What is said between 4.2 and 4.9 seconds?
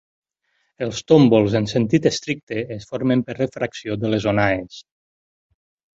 onades.